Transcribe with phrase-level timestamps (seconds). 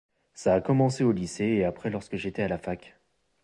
[0.33, 2.97] Ça a commencé au lycée et après lorsque j’étais à la fac.